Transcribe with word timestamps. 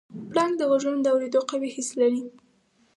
پړانګ 0.29 0.53
د 0.57 0.61
غږونو 0.69 0.99
د 1.03 1.07
اورېدو 1.13 1.39
قوي 1.49 1.69
حس 1.75 1.89
لري. 2.01 2.21